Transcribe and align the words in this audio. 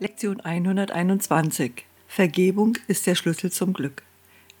Lektion 0.00 0.40
121. 0.40 1.84
Vergebung 2.08 2.76
ist 2.88 3.06
der 3.06 3.14
Schlüssel 3.14 3.52
zum 3.52 3.72
Glück. 3.72 4.02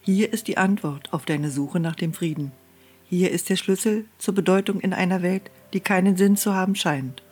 Hier 0.00 0.32
ist 0.32 0.46
die 0.46 0.58
Antwort 0.58 1.12
auf 1.12 1.24
deine 1.24 1.50
Suche 1.50 1.80
nach 1.80 1.96
dem 1.96 2.12
Frieden. 2.12 2.52
Hier 3.10 3.32
ist 3.32 3.50
der 3.50 3.56
Schlüssel 3.56 4.04
zur 4.18 4.32
Bedeutung 4.34 4.78
in 4.78 4.92
einer 4.92 5.22
Welt, 5.22 5.50
die 5.72 5.80
keinen 5.80 6.16
Sinn 6.16 6.36
zu 6.36 6.54
haben 6.54 6.76
scheint. 6.76 7.24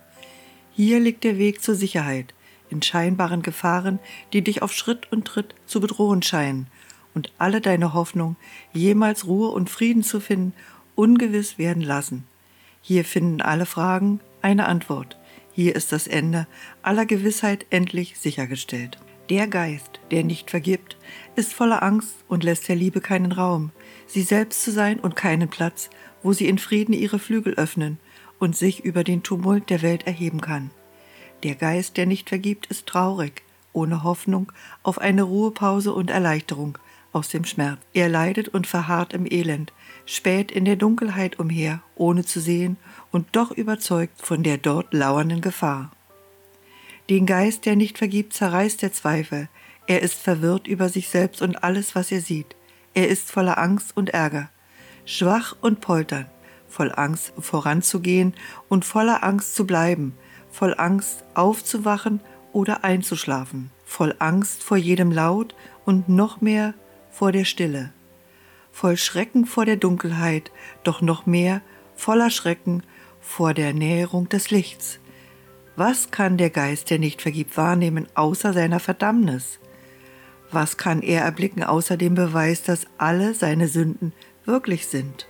Hier 0.72 0.98
liegt 0.98 1.22
der 1.22 1.38
Weg 1.38 1.62
zur 1.62 1.76
Sicherheit 1.76 2.34
in 2.70 2.82
scheinbaren 2.82 3.42
Gefahren, 3.42 4.00
die 4.32 4.42
dich 4.42 4.62
auf 4.62 4.72
Schritt 4.72 5.12
und 5.12 5.26
Tritt 5.26 5.54
zu 5.66 5.80
bedrohen 5.80 6.22
scheinen 6.22 6.66
und 7.14 7.32
alle 7.38 7.60
deine 7.60 7.94
Hoffnung, 7.94 8.34
jemals 8.72 9.28
Ruhe 9.28 9.50
und 9.50 9.70
Frieden 9.70 10.02
zu 10.02 10.18
finden, 10.18 10.54
ungewiss 10.96 11.56
werden 11.56 11.84
lassen. 11.84 12.24
Hier 12.80 13.04
finden 13.04 13.40
alle 13.40 13.64
Fragen 13.64 14.18
eine 14.40 14.66
Antwort. 14.66 15.16
Hier 15.52 15.76
ist 15.76 15.92
das 15.92 16.06
Ende 16.06 16.46
aller 16.82 17.04
Gewissheit 17.04 17.66
endlich 17.70 18.18
sichergestellt. 18.18 18.98
Der 19.28 19.46
Geist, 19.46 20.00
der 20.10 20.24
nicht 20.24 20.50
vergibt, 20.50 20.96
ist 21.36 21.52
voller 21.52 21.82
Angst 21.82 22.16
und 22.26 22.42
lässt 22.42 22.68
der 22.68 22.76
Liebe 22.76 23.00
keinen 23.00 23.32
Raum, 23.32 23.70
sie 24.06 24.22
selbst 24.22 24.62
zu 24.62 24.72
sein 24.72 24.98
und 24.98 25.14
keinen 25.14 25.48
Platz, 25.48 25.90
wo 26.22 26.32
sie 26.32 26.48
in 26.48 26.58
Frieden 26.58 26.92
ihre 26.92 27.18
Flügel 27.18 27.54
öffnen 27.54 27.98
und 28.38 28.56
sich 28.56 28.84
über 28.84 29.04
den 29.04 29.22
Tumult 29.22 29.70
der 29.70 29.82
Welt 29.82 30.06
erheben 30.06 30.40
kann. 30.40 30.70
Der 31.42 31.54
Geist, 31.54 31.96
der 31.96 32.06
nicht 32.06 32.28
vergibt, 32.28 32.66
ist 32.66 32.86
traurig, 32.86 33.42
ohne 33.72 34.02
Hoffnung 34.02 34.52
auf 34.82 34.98
eine 34.98 35.22
Ruhepause 35.22 35.92
und 35.92 36.10
Erleichterung 36.10 36.78
aus 37.12 37.28
dem 37.28 37.44
Schmerz. 37.44 37.78
Er 37.92 38.08
leidet 38.08 38.48
und 38.48 38.66
verharrt 38.66 39.12
im 39.12 39.26
Elend, 39.30 39.72
späht 40.06 40.50
in 40.50 40.64
der 40.64 40.76
Dunkelheit 40.76 41.38
umher, 41.38 41.82
ohne 41.94 42.24
zu 42.24 42.40
sehen 42.40 42.76
und 43.10 43.28
doch 43.32 43.50
überzeugt 43.50 44.20
von 44.20 44.42
der 44.42 44.58
dort 44.58 44.92
lauernden 44.92 45.40
Gefahr. 45.40 45.92
Den 47.10 47.26
Geist, 47.26 47.66
der 47.66 47.76
nicht 47.76 47.98
vergibt, 47.98 48.32
zerreißt 48.32 48.82
der 48.82 48.92
Zweifel. 48.92 49.48
Er 49.86 50.02
ist 50.02 50.14
verwirrt 50.14 50.66
über 50.66 50.88
sich 50.88 51.08
selbst 51.08 51.42
und 51.42 51.62
alles, 51.62 51.94
was 51.94 52.12
er 52.12 52.20
sieht. 52.20 52.56
Er 52.94 53.08
ist 53.08 53.30
voller 53.30 53.58
Angst 53.58 53.96
und 53.96 54.10
Ärger, 54.10 54.50
schwach 55.04 55.56
und 55.60 55.80
poltern, 55.80 56.26
voll 56.68 56.92
Angst 56.94 57.32
voranzugehen 57.38 58.34
und 58.68 58.84
voller 58.84 59.24
Angst 59.24 59.54
zu 59.54 59.66
bleiben, 59.66 60.14
voll 60.50 60.74
Angst 60.76 61.24
aufzuwachen 61.34 62.20
oder 62.52 62.84
einzuschlafen, 62.84 63.70
voll 63.84 64.14
Angst 64.18 64.62
vor 64.62 64.76
jedem 64.76 65.10
Laut 65.10 65.54
und 65.84 66.08
noch 66.08 66.40
mehr 66.40 66.74
vor 67.12 67.30
der 67.30 67.44
Stille, 67.44 67.92
voll 68.72 68.96
Schrecken 68.96 69.44
vor 69.46 69.64
der 69.64 69.76
Dunkelheit, 69.76 70.50
doch 70.82 71.00
noch 71.02 71.26
mehr 71.26 71.60
voller 71.94 72.30
Schrecken 72.30 72.82
vor 73.20 73.54
der 73.54 73.72
Näherung 73.72 74.28
des 74.28 74.50
Lichts. 74.50 74.98
Was 75.76 76.10
kann 76.10 76.36
der 76.36 76.50
Geist, 76.50 76.90
der 76.90 76.98
nicht 76.98 77.22
vergibt, 77.22 77.56
wahrnehmen, 77.56 78.08
außer 78.14 78.52
seiner 78.52 78.80
Verdammnis? 78.80 79.60
Was 80.50 80.76
kann 80.76 81.00
er 81.00 81.22
erblicken, 81.22 81.62
außer 81.62 81.96
dem 81.96 82.14
Beweis, 82.14 82.62
dass 82.62 82.86
alle 82.98 83.34
seine 83.34 83.68
Sünden 83.68 84.12
wirklich 84.44 84.86
sind? 84.86 85.28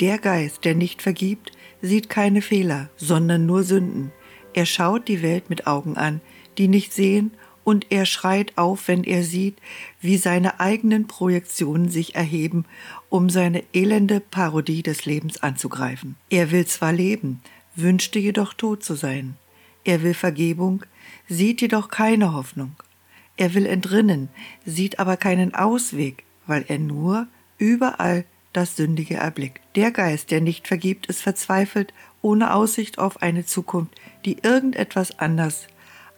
Der 0.00 0.18
Geist, 0.18 0.64
der 0.64 0.74
nicht 0.74 1.02
vergibt, 1.02 1.52
sieht 1.82 2.08
keine 2.08 2.42
Fehler, 2.42 2.90
sondern 2.96 3.46
nur 3.46 3.62
Sünden. 3.62 4.12
Er 4.54 4.66
schaut 4.66 5.08
die 5.08 5.22
Welt 5.22 5.50
mit 5.50 5.66
Augen 5.66 5.96
an, 5.96 6.20
die 6.58 6.68
nicht 6.68 6.92
sehen, 6.92 7.32
und 7.66 7.90
er 7.90 8.06
schreit 8.06 8.56
auf, 8.56 8.86
wenn 8.86 9.02
er 9.02 9.24
sieht, 9.24 9.58
wie 10.00 10.18
seine 10.18 10.60
eigenen 10.60 11.08
Projektionen 11.08 11.88
sich 11.88 12.14
erheben, 12.14 12.64
um 13.08 13.28
seine 13.28 13.64
elende 13.72 14.20
Parodie 14.20 14.84
des 14.84 15.04
Lebens 15.04 15.42
anzugreifen. 15.42 16.14
Er 16.30 16.52
will 16.52 16.64
zwar 16.66 16.92
leben, 16.92 17.42
wünschte 17.74 18.20
jedoch 18.20 18.54
tot 18.54 18.84
zu 18.84 18.94
sein. 18.94 19.34
Er 19.82 20.04
will 20.04 20.14
Vergebung, 20.14 20.84
sieht 21.28 21.60
jedoch 21.60 21.88
keine 21.88 22.34
Hoffnung. 22.34 22.76
Er 23.36 23.52
will 23.52 23.66
entrinnen, 23.66 24.28
sieht 24.64 25.00
aber 25.00 25.16
keinen 25.16 25.52
Ausweg, 25.52 26.22
weil 26.46 26.64
er 26.68 26.78
nur 26.78 27.26
überall 27.58 28.24
das 28.52 28.76
Sündige 28.76 29.14
erblickt. 29.14 29.60
Der 29.74 29.90
Geist, 29.90 30.30
der 30.30 30.40
nicht 30.40 30.68
vergibt, 30.68 31.06
ist 31.06 31.20
verzweifelt, 31.20 31.92
ohne 32.22 32.54
Aussicht 32.54 33.00
auf 33.00 33.22
eine 33.22 33.44
Zukunft, 33.44 34.00
die 34.24 34.36
irgendetwas 34.44 35.18
anders 35.18 35.66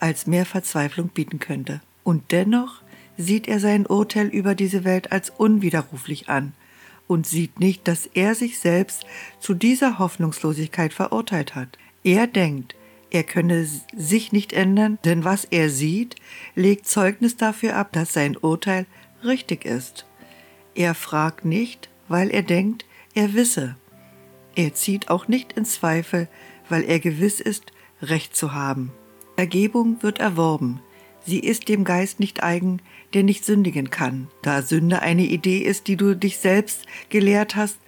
als 0.00 0.26
mehr 0.26 0.46
Verzweiflung 0.46 1.08
bieten 1.08 1.38
könnte. 1.38 1.80
Und 2.04 2.32
dennoch 2.32 2.82
sieht 3.16 3.48
er 3.48 3.60
sein 3.60 3.86
Urteil 3.86 4.28
über 4.28 4.54
diese 4.54 4.84
Welt 4.84 5.12
als 5.12 5.30
unwiderruflich 5.30 6.28
an 6.28 6.52
und 7.08 7.26
sieht 7.26 7.58
nicht, 7.58 7.88
dass 7.88 8.06
er 8.06 8.34
sich 8.34 8.58
selbst 8.58 9.04
zu 9.40 9.54
dieser 9.54 9.98
Hoffnungslosigkeit 9.98 10.92
verurteilt 10.92 11.54
hat. 11.54 11.78
Er 12.04 12.26
denkt, 12.26 12.76
er 13.10 13.24
könne 13.24 13.66
sich 13.96 14.32
nicht 14.32 14.52
ändern, 14.52 14.98
denn 15.04 15.24
was 15.24 15.44
er 15.44 15.70
sieht, 15.70 16.16
legt 16.54 16.86
Zeugnis 16.86 17.36
dafür 17.36 17.74
ab, 17.76 17.92
dass 17.92 18.12
sein 18.12 18.36
Urteil 18.36 18.86
richtig 19.24 19.64
ist. 19.64 20.06
Er 20.74 20.94
fragt 20.94 21.44
nicht, 21.44 21.88
weil 22.06 22.30
er 22.30 22.42
denkt, 22.42 22.84
er 23.14 23.34
wisse. 23.34 23.76
Er 24.54 24.74
zieht 24.74 25.08
auch 25.08 25.26
nicht 25.26 25.54
in 25.54 25.64
Zweifel, 25.64 26.28
weil 26.68 26.84
er 26.84 27.00
gewiss 27.00 27.40
ist, 27.40 27.72
Recht 28.02 28.36
zu 28.36 28.52
haben. 28.52 28.92
Ergebung 29.38 30.02
wird 30.02 30.18
erworben. 30.18 30.80
Sie 31.24 31.38
ist 31.38 31.68
dem 31.68 31.84
Geist 31.84 32.18
nicht 32.18 32.42
eigen, 32.42 32.82
der 33.14 33.22
nicht 33.22 33.44
sündigen 33.44 33.88
kann. 33.88 34.26
Da 34.42 34.62
Sünde 34.62 35.00
eine 35.00 35.26
Idee 35.26 35.58
ist, 35.58 35.86
die 35.86 35.96
du 35.96 36.16
dich 36.16 36.38
selbst 36.38 36.86
gelehrt 37.08 37.54
hast, 37.54 37.78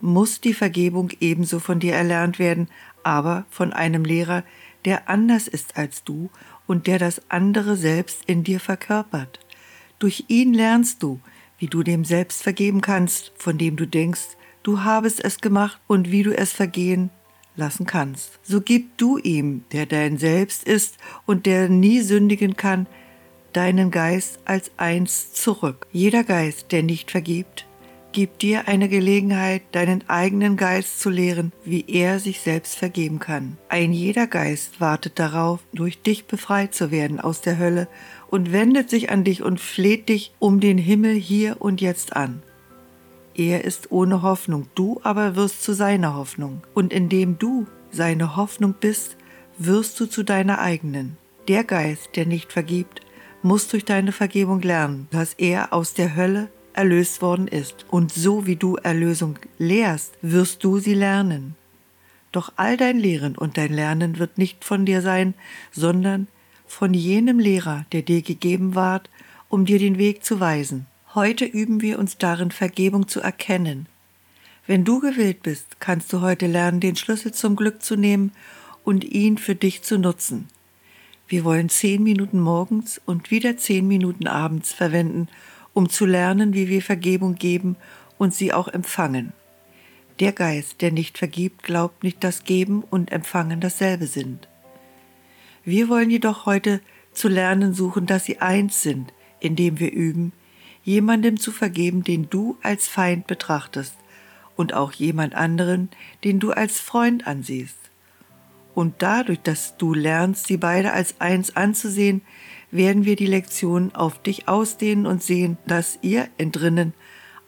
muss 0.00 0.40
die 0.40 0.52
Vergebung 0.52 1.10
ebenso 1.20 1.60
von 1.60 1.78
dir 1.78 1.94
erlernt 1.94 2.40
werden, 2.40 2.68
aber 3.04 3.46
von 3.50 3.72
einem 3.72 4.04
Lehrer, 4.04 4.42
der 4.84 5.08
anders 5.08 5.46
ist 5.46 5.76
als 5.76 6.02
du 6.02 6.28
und 6.66 6.88
der 6.88 6.98
das 6.98 7.22
andere 7.30 7.76
selbst 7.76 8.22
in 8.26 8.42
dir 8.42 8.58
verkörpert. 8.58 9.38
Durch 10.00 10.24
ihn 10.26 10.52
lernst 10.52 11.04
du, 11.04 11.20
wie 11.58 11.68
du 11.68 11.84
dem 11.84 12.04
selbst 12.04 12.42
vergeben 12.42 12.80
kannst, 12.80 13.32
von 13.36 13.58
dem 13.58 13.76
du 13.76 13.86
denkst, 13.86 14.36
du 14.64 14.82
habest 14.82 15.24
es 15.24 15.40
gemacht 15.40 15.80
und 15.86 16.10
wie 16.10 16.24
du 16.24 16.36
es 16.36 16.52
vergehen 16.52 17.10
lassen 17.56 17.86
kannst. 17.86 18.38
So 18.42 18.60
gib 18.60 18.96
du 18.98 19.18
ihm, 19.18 19.64
der 19.72 19.86
dein 19.86 20.18
Selbst 20.18 20.64
ist 20.64 20.96
und 21.26 21.46
der 21.46 21.68
nie 21.68 22.00
sündigen 22.00 22.56
kann, 22.56 22.86
deinen 23.52 23.90
Geist 23.90 24.38
als 24.44 24.70
eins 24.76 25.32
zurück. 25.32 25.86
Jeder 25.90 26.24
Geist, 26.24 26.72
der 26.72 26.82
nicht 26.82 27.10
vergibt, 27.10 27.66
gibt 28.12 28.40
dir 28.40 28.66
eine 28.66 28.88
Gelegenheit, 28.88 29.62
deinen 29.72 30.08
eigenen 30.08 30.56
Geist 30.56 31.00
zu 31.00 31.10
lehren, 31.10 31.52
wie 31.64 31.84
er 31.86 32.18
sich 32.18 32.40
selbst 32.40 32.76
vergeben 32.76 33.18
kann. 33.18 33.58
Ein 33.68 33.92
jeder 33.92 34.26
Geist 34.26 34.80
wartet 34.80 35.18
darauf, 35.18 35.60
durch 35.74 36.00
dich 36.00 36.24
befreit 36.24 36.74
zu 36.74 36.90
werden 36.90 37.20
aus 37.20 37.42
der 37.42 37.58
Hölle 37.58 37.88
und 38.28 38.52
wendet 38.52 38.88
sich 38.88 39.10
an 39.10 39.24
dich 39.24 39.42
und 39.42 39.60
fleht 39.60 40.08
dich 40.08 40.32
um 40.38 40.60
den 40.60 40.78
Himmel 40.78 41.14
hier 41.14 41.56
und 41.60 41.80
jetzt 41.80 42.16
an. 42.16 42.42
Er 43.38 43.64
ist 43.64 43.92
ohne 43.92 44.22
Hoffnung, 44.22 44.66
du 44.74 44.98
aber 45.02 45.36
wirst 45.36 45.62
zu 45.62 45.74
seiner 45.74 46.14
Hoffnung. 46.14 46.62
Und 46.72 46.90
indem 46.90 47.38
du 47.38 47.66
seine 47.90 48.34
Hoffnung 48.34 48.74
bist, 48.80 49.18
wirst 49.58 50.00
du 50.00 50.06
zu 50.06 50.22
deiner 50.22 50.58
eigenen. 50.58 51.18
Der 51.46 51.62
Geist, 51.62 52.16
der 52.16 52.24
nicht 52.24 52.50
vergibt, 52.50 53.02
muss 53.42 53.68
durch 53.68 53.84
deine 53.84 54.12
Vergebung 54.12 54.62
lernen, 54.62 55.06
dass 55.10 55.34
er 55.34 55.74
aus 55.74 55.92
der 55.92 56.16
Hölle 56.16 56.48
erlöst 56.72 57.20
worden 57.20 57.46
ist. 57.46 57.84
Und 57.90 58.10
so 58.10 58.46
wie 58.46 58.56
du 58.56 58.76
Erlösung 58.76 59.38
lehrst, 59.58 60.14
wirst 60.22 60.64
du 60.64 60.78
sie 60.78 60.94
lernen. 60.94 61.56
Doch 62.32 62.54
all 62.56 62.78
dein 62.78 62.98
Lehren 62.98 63.36
und 63.36 63.58
dein 63.58 63.72
Lernen 63.72 64.18
wird 64.18 64.38
nicht 64.38 64.64
von 64.64 64.86
dir 64.86 65.02
sein, 65.02 65.34
sondern 65.72 66.26
von 66.66 66.94
jenem 66.94 67.38
Lehrer, 67.38 67.84
der 67.92 68.00
dir 68.00 68.22
gegeben 68.22 68.74
ward, 68.74 69.10
um 69.50 69.66
dir 69.66 69.78
den 69.78 69.98
Weg 69.98 70.24
zu 70.24 70.40
weisen. 70.40 70.86
Heute 71.16 71.46
üben 71.46 71.80
wir 71.80 71.98
uns 71.98 72.18
darin, 72.18 72.50
Vergebung 72.50 73.08
zu 73.08 73.22
erkennen. 73.22 73.86
Wenn 74.66 74.84
du 74.84 75.00
gewillt 75.00 75.42
bist, 75.42 75.80
kannst 75.80 76.12
du 76.12 76.20
heute 76.20 76.46
lernen, 76.46 76.78
den 76.78 76.94
Schlüssel 76.94 77.32
zum 77.32 77.56
Glück 77.56 77.82
zu 77.82 77.96
nehmen 77.96 78.32
und 78.84 79.02
ihn 79.02 79.38
für 79.38 79.54
dich 79.54 79.80
zu 79.80 79.98
nutzen. 79.98 80.48
Wir 81.26 81.42
wollen 81.44 81.70
zehn 81.70 82.02
Minuten 82.02 82.38
morgens 82.38 83.00
und 83.06 83.30
wieder 83.30 83.56
zehn 83.56 83.88
Minuten 83.88 84.26
abends 84.26 84.74
verwenden, 84.74 85.28
um 85.72 85.88
zu 85.88 86.04
lernen, 86.04 86.52
wie 86.52 86.68
wir 86.68 86.82
Vergebung 86.82 87.36
geben 87.36 87.76
und 88.18 88.34
sie 88.34 88.52
auch 88.52 88.68
empfangen. 88.68 89.32
Der 90.20 90.32
Geist, 90.32 90.82
der 90.82 90.92
nicht 90.92 91.16
vergibt, 91.16 91.62
glaubt 91.62 92.04
nicht, 92.04 92.22
dass 92.22 92.44
Geben 92.44 92.84
und 92.90 93.10
Empfangen 93.10 93.62
dasselbe 93.62 94.06
sind. 94.06 94.48
Wir 95.64 95.88
wollen 95.88 96.10
jedoch 96.10 96.44
heute 96.44 96.82
zu 97.14 97.28
lernen 97.28 97.72
suchen, 97.72 98.04
dass 98.04 98.26
sie 98.26 98.42
eins 98.42 98.82
sind, 98.82 99.14
indem 99.40 99.80
wir 99.80 99.90
üben, 99.90 100.32
jemandem 100.86 101.38
zu 101.38 101.50
vergeben, 101.50 102.04
den 102.04 102.30
du 102.30 102.56
als 102.62 102.86
Feind 102.88 103.26
betrachtest, 103.26 103.94
und 104.54 104.72
auch 104.72 104.92
jemand 104.92 105.34
anderen, 105.34 105.90
den 106.24 106.38
du 106.38 106.50
als 106.50 106.80
Freund 106.80 107.26
ansiehst. 107.26 107.76
Und 108.74 108.94
dadurch, 109.00 109.40
dass 109.40 109.76
du 109.76 109.92
lernst, 109.92 110.46
sie 110.46 110.56
beide 110.56 110.92
als 110.92 111.20
eins 111.20 111.56
anzusehen, 111.56 112.22
werden 112.70 113.04
wir 113.04 113.16
die 113.16 113.26
Lektion 113.26 113.94
auf 113.94 114.22
dich 114.22 114.48
ausdehnen 114.48 115.06
und 115.06 115.22
sehen, 115.22 115.58
dass 115.66 115.98
ihr 116.00 116.28
entrinnen 116.38 116.94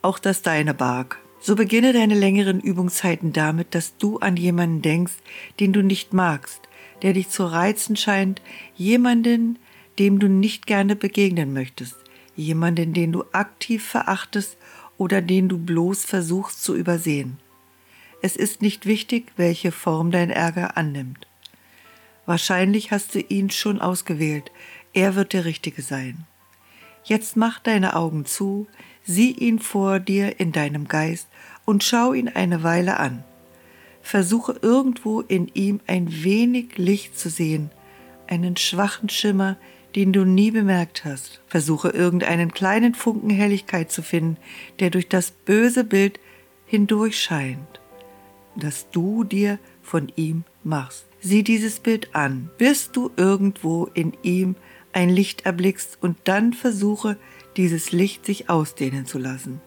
auch 0.03 0.19
das 0.19 0.43
deine 0.43 0.75
barg. 0.75 1.19
So 1.41 1.57
beginne 1.57 1.93
deine 1.93 2.15
längeren 2.15 2.61
Übungszeiten 2.61 3.33
damit, 3.33 3.75
dass 3.75 3.97
du 3.97 4.19
an 4.19 4.37
jemanden 4.37 4.83
denkst, 4.83 5.15
den 5.61 5.73
du 5.73 5.83
nicht 5.83 6.13
magst, 6.13 6.69
der 7.03 7.13
dich 7.15 7.29
zu 7.31 7.45
reizen 7.45 7.97
scheint, 7.97 8.43
jemanden, 8.75 9.59
dem 9.99 10.19
du 10.19 10.29
nicht 10.29 10.67
gerne 10.67 10.97
begegnen 10.97 11.53
möchtest, 11.53 11.97
jemanden, 12.39 12.95
den 12.95 13.13
du 13.13 13.25
aktiv 13.33 13.85
verachtest 13.85 14.57
oder 14.97 15.21
den 15.21 15.49
du 15.49 15.59
bloß 15.59 16.05
versuchst 16.05 16.63
zu 16.63 16.75
übersehen. 16.75 17.39
Es 18.23 18.37
ist 18.37 18.63
nicht 18.63 18.87
wichtig, 18.87 19.33
welche 19.37 19.73
Form 19.73 20.11
dein 20.11 20.31
Ärger 20.31 20.77
annimmt. 20.77 21.27
Wahrscheinlich 22.27 22.91
hast 22.91 23.15
du 23.15 23.21
ihn 23.21 23.51
schon 23.51 23.81
ausgewählt, 23.81 24.51
er 24.93 25.15
wird 25.15 25.33
der 25.33 25.45
Richtige 25.45 25.83
sein. 25.83 26.27
Jetzt 27.05 27.37
mach 27.37 27.59
deine 27.59 27.97
Augen 27.97 28.25
zu, 28.25 28.67
sieh 29.05 29.31
ihn 29.31 29.59
vor 29.59 30.01
dir 30.01 30.41
in 30.41 30.53
deinem 30.53 30.89
Geist 30.89 31.29
und 31.65 31.85
schau 31.85 32.13
ihn 32.13 32.29
eine 32.29 32.63
Weile 32.63 32.99
an. 32.99 33.25
Versuche 34.03 34.59
irgendwo 34.63 35.21
in 35.23 35.49
ihm 35.55 35.81
ein 35.87 36.23
wenig 36.23 36.77
Licht 36.77 37.19
zu 37.19 37.31
sehen, 37.31 37.71
einen 38.27 38.57
schwachen 38.57 39.09
Schimmer, 39.09 39.57
den 39.95 40.13
du 40.13 40.25
nie 40.25 40.51
bemerkt 40.51 41.05
hast. 41.05 41.41
Versuche 41.47 41.91
irgendeinen 41.91 42.53
kleinen 42.53 42.95
Funken 42.95 43.31
Helligkeit 43.31 43.91
zu 43.91 44.03
finden, 44.03 44.37
der 44.81 44.91
durch 44.91 45.09
das 45.09 45.31
böse 45.31 45.85
Bild 45.85 46.21
hindurch 46.67 47.21
scheint, 47.21 47.81
das 48.57 48.91
du 48.91 49.25
dir 49.25 49.59
von 49.83 50.13
ihm 50.17 50.45
machst. 50.63 51.07
Sieh 51.21 51.43
dieses 51.43 51.81
Bild 51.81 52.15
an, 52.15 52.51
bis 52.59 52.93
du 52.93 53.11
irgendwo 53.17 53.87
in 53.95 54.13
ihm 54.23 54.55
ein 54.93 55.09
Licht 55.09 55.47
erblickst 55.47 55.99
und 56.01 56.17
dann 56.25 56.53
versuche, 56.53 57.17
dieses 57.57 57.93
Licht 57.93 58.25
sich 58.25 58.49
ausdehnen 58.51 59.07
zu 59.07 59.19
lassen, 59.19 59.61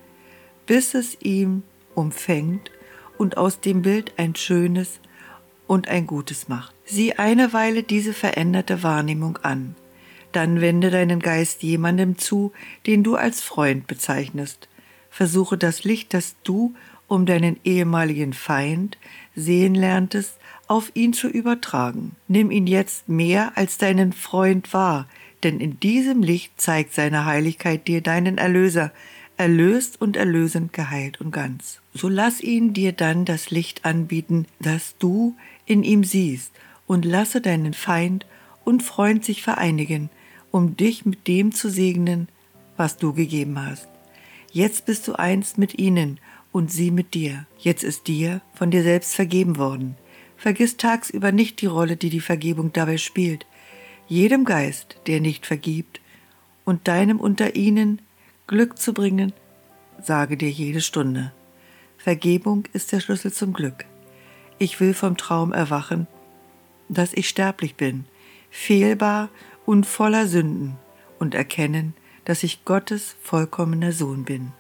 bis 0.66 0.94
es 0.94 1.18
ihm 1.22 1.64
umfängt 1.94 2.72
und 3.18 3.38
aus 3.38 3.60
dem 3.60 3.82
Bild 3.82 4.14
ein 4.18 4.36
schönes 4.36 5.00
und 5.68 5.88
ein 5.90 6.08
gutes 6.08 6.48
macht. 6.48 6.74
Sieh 6.86 7.14
eine 7.14 7.54
Weile 7.54 7.84
diese 7.84 8.14
veränderte 8.14 8.84
Wahrnehmung 8.84 9.38
an. 9.38 9.76
Dann 10.32 10.62
wende 10.62 10.92
deinen 10.92 11.20
Geist 11.20 11.64
jemandem 11.64 12.18
zu, 12.18 12.52
den 12.88 13.04
du 13.04 13.16
als 13.16 13.42
Freund 13.42 13.88
bezeichnest. 13.88 14.70
Versuche 15.10 15.58
das 15.58 15.84
Licht, 15.84 16.14
das 16.14 16.36
du 16.44 16.74
um 17.08 17.26
deinen 17.26 17.60
ehemaligen 17.66 18.32
Feind 18.32 18.98
sehen 19.36 19.76
lerntest, 19.76 20.38
auf 20.68 20.92
ihn 20.94 21.12
zu 21.12 21.28
übertragen. 21.28 22.16
Nimm 22.30 22.52
ihn 22.52 22.68
jetzt 22.68 23.10
mehr 23.10 23.52
als 23.56 23.78
deinen 23.78 24.14
Freund 24.14 24.74
wahr, 24.74 25.10
denn 25.44 25.60
in 25.60 25.78
diesem 25.82 26.24
Licht 26.24 26.54
zeigt 26.62 26.94
seine 26.94 27.26
Heiligkeit 27.26 27.90
dir 27.90 28.00
deinen 28.00 28.38
Erlöser, 28.38 28.94
erlöst 29.36 30.00
und 30.00 30.16
erlösend 30.16 30.72
geheilt 30.72 31.20
und 31.20 31.32
ganz. 31.32 31.82
So 31.94 32.08
lass 32.08 32.40
ihn 32.40 32.74
dir 32.74 32.94
dann 32.94 33.26
das 33.26 33.52
Licht 33.52 33.84
anbieten, 33.84 34.46
das 34.62 34.96
du 34.98 35.36
in 35.66 35.84
ihm 35.84 36.06
siehst, 36.06 36.54
und 36.88 37.04
lasse 37.04 37.42
deinen 37.42 37.74
Feind 37.74 38.26
und 38.64 38.84
Freund 38.84 39.26
sich 39.26 39.42
vereinigen, 39.44 40.10
um 40.52 40.78
dich 40.78 41.06
mit 41.06 41.28
dem 41.28 41.54
zu 41.54 41.70
segnen, 41.70 42.28
was 42.78 42.98
du 42.98 43.14
gegeben 43.14 43.64
hast. 43.64 43.88
Jetzt 44.52 44.86
bist 44.86 45.08
du 45.08 45.14
eins 45.14 45.58
mit 45.58 45.80
ihnen 45.80 46.20
und 46.52 46.72
sie 46.72 46.92
mit 46.92 47.14
dir. 47.14 47.46
Jetzt 47.58 47.84
ist 47.84 48.08
dir 48.08 48.42
von 48.54 48.72
dir 48.72 48.84
selbst 48.84 49.16
vergeben 49.16 49.58
worden. 49.58 49.96
Vergiss 50.36 50.78
tagsüber 50.78 51.32
nicht 51.32 51.62
die 51.62 51.68
Rolle, 51.68 51.96
die 51.96 52.10
die 52.10 52.20
Vergebung 52.20 52.74
dabei 52.74 52.98
spielt. 52.98 53.46
Jedem 54.08 54.44
Geist, 54.44 54.98
der 55.08 55.22
nicht 55.22 55.46
vergibt, 55.46 56.02
und 56.66 56.88
deinem 56.88 57.20
unter 57.20 57.56
ihnen 57.56 58.02
Glück 58.48 58.78
zu 58.78 58.94
bringen, 58.94 59.34
sage 60.02 60.38
dir 60.38 60.50
jede 60.50 60.82
Stunde. 60.82 61.32
Vergebung 61.98 62.66
ist 62.74 62.92
der 62.92 63.00
Schlüssel 63.00 63.32
zum 63.32 63.54
Glück. 63.54 63.86
Ich 64.58 64.80
will 64.80 64.94
vom 64.94 65.16
Traum 65.18 65.54
erwachen, 65.54 66.08
dass 66.90 67.14
ich 67.14 67.30
sterblich 67.30 67.76
bin, 67.76 68.06
fehlbar 68.50 69.30
und 69.66 69.86
voller 69.86 70.28
Sünden 70.28 70.78
und 71.20 71.36
erkennen, 71.36 71.94
dass 72.26 72.44
ich 72.44 72.66
Gottes 72.66 73.16
vollkommener 73.22 73.92
Sohn 73.92 74.26
bin. 74.26 74.52